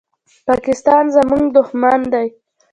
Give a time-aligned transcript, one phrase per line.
[0.47, 2.27] پاکستان زمونږ دوښمن دی